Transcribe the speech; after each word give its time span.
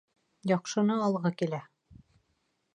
Яҡшыны 0.51 0.97
алғы 1.09 1.33
килә. 1.43 1.61